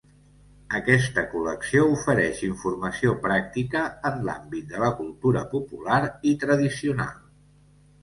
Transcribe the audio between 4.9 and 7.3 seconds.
cultura popular i tradicional.